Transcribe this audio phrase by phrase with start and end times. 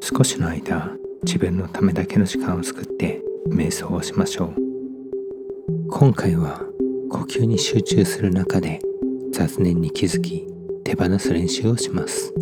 [0.00, 0.90] 少しの間
[1.24, 4.54] 自分のためだけの時間を作って瞑想をしましょう。
[5.90, 6.60] 今回は
[7.10, 8.80] 呼吸に集中する中で
[9.32, 10.46] 雑念に気づき
[10.84, 12.34] 手放す練習をします。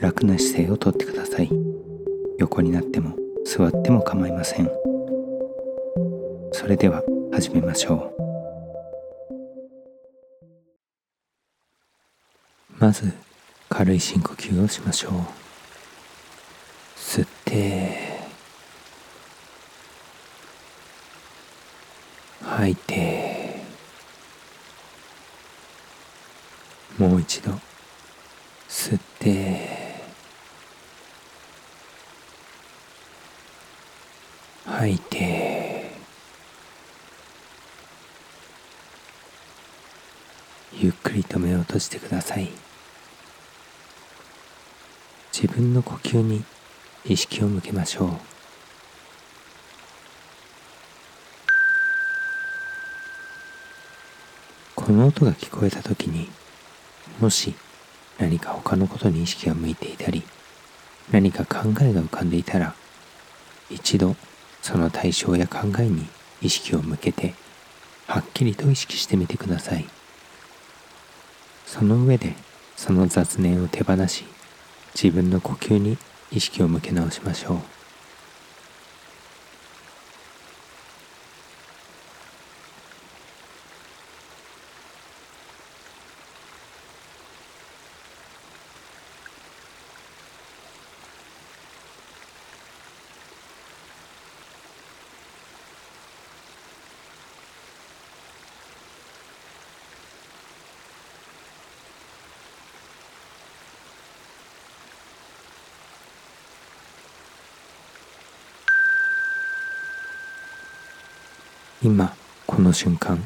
[0.00, 1.50] 楽な姿勢をとってください。
[2.38, 4.70] 横になっても座っても構いません。
[6.52, 7.02] それでは
[7.32, 8.16] 始めましょう。
[12.78, 13.12] まず
[13.68, 15.45] 軽い深呼吸をしましょう。
[17.06, 18.18] 吸って。
[22.42, 23.62] 吐いて。
[26.98, 27.52] もう一度。
[28.68, 30.00] 吸って。
[34.66, 35.92] 吐いて。
[40.72, 42.50] ゆっくりと目を閉じてください。
[45.32, 46.44] 自分の呼吸に
[47.08, 48.10] 意識を向けましょう。
[54.74, 56.28] この音が聞こえた時に
[57.20, 57.54] もし
[58.18, 60.22] 何か他のことに意識が向いていたり
[61.10, 62.74] 何か考えが浮かんでいたら
[63.68, 64.14] 一度
[64.62, 66.06] その対象や考えに
[66.40, 67.34] 意識を向けて
[68.06, 69.86] はっきりと意識してみてください。
[71.66, 72.34] その上で
[72.76, 74.24] その雑念を手放し
[74.94, 75.98] 自分の呼吸に
[76.32, 77.75] 意識を向け直しましょう。
[111.82, 113.22] 今この瞬間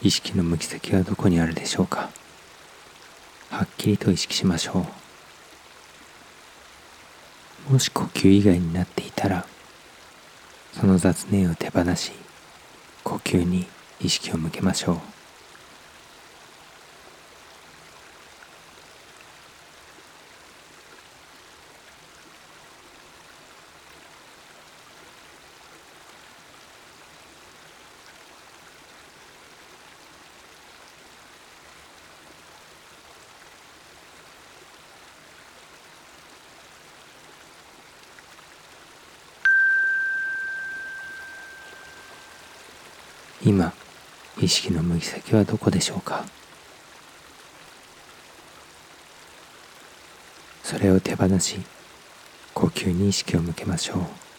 [0.00, 2.08] 意識の向き先はどこにあるでしょうか？
[3.50, 4.86] はっきりと意識しましょ
[7.68, 7.72] う。
[7.72, 9.44] もし呼吸以外になっていたら
[10.72, 12.12] その雑念を手放し
[13.04, 13.66] 呼吸に
[14.00, 15.19] 意識を向けましょう。
[43.42, 43.72] 今
[44.38, 46.24] 意識の向き先はどこでしょうか？
[50.62, 51.58] それを手放し
[52.54, 54.29] 呼吸に意識を向けましょう。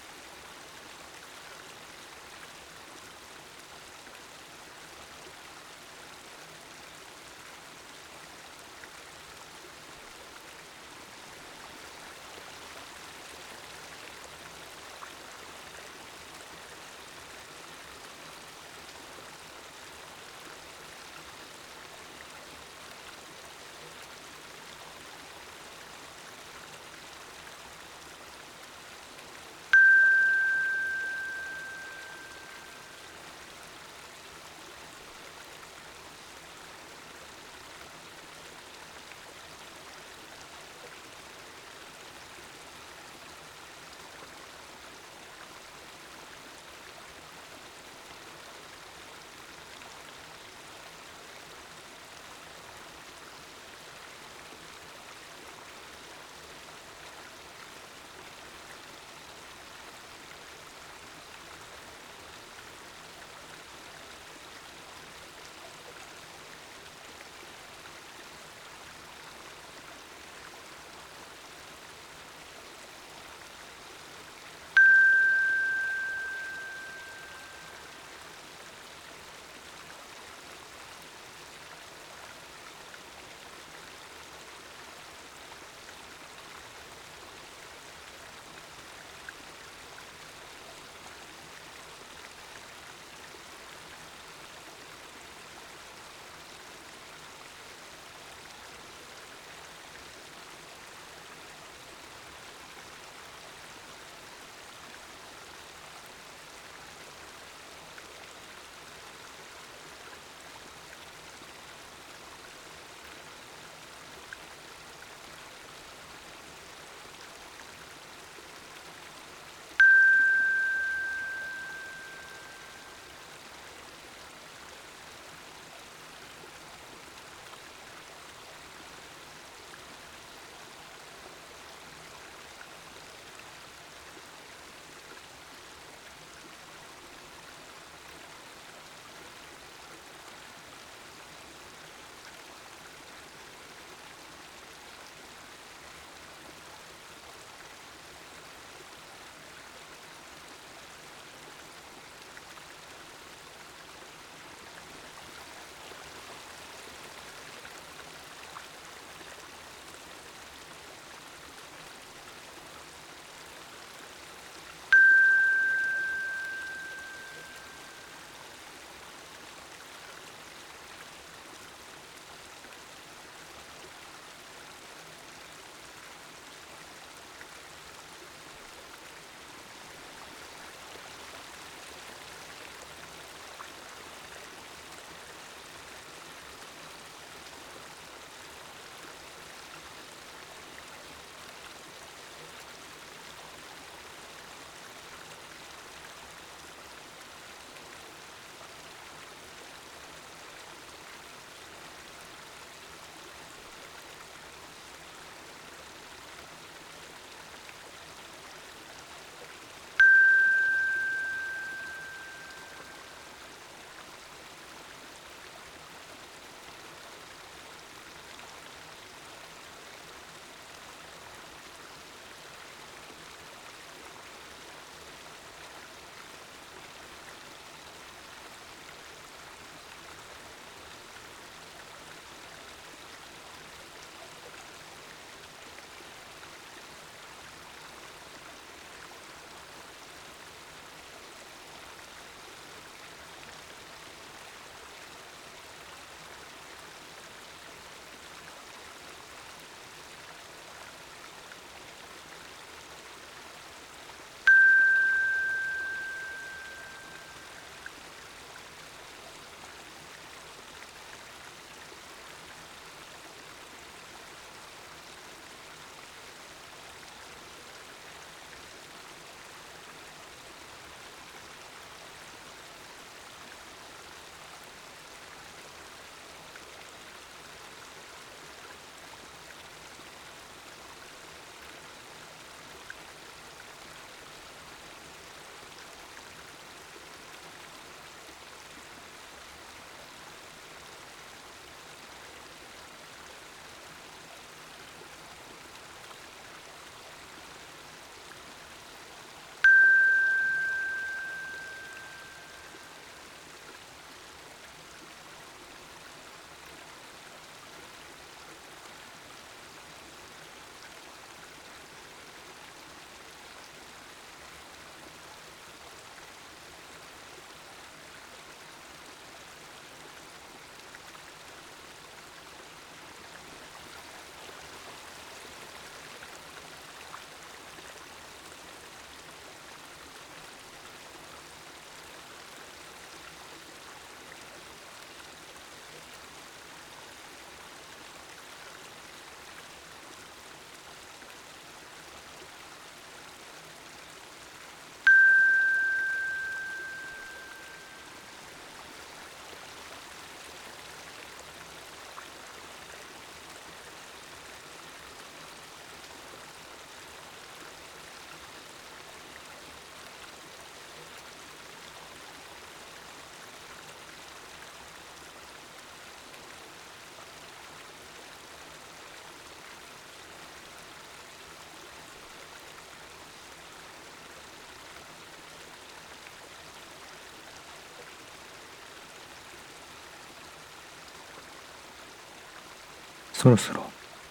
[383.41, 383.81] そろそろ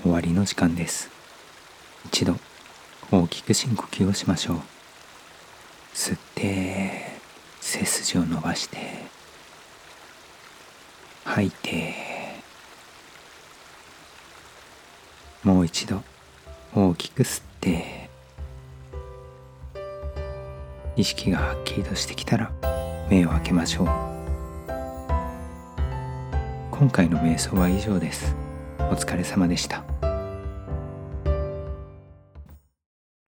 [0.02, 1.10] 終わりの時間です。
[2.06, 2.36] 一度
[3.10, 4.56] 大きく深呼吸をしましょう。
[5.92, 7.18] 吸って
[7.60, 8.78] 背筋を伸ばして
[11.24, 11.92] 吐いて
[15.42, 16.04] もう一度
[16.72, 18.08] 大きく吸って
[20.94, 22.52] 意識がはっきりとしてきたら
[23.10, 23.86] 目を開けましょう。
[26.70, 28.39] 今回の瞑想は以上です。
[28.90, 29.99] お疲れ様でした。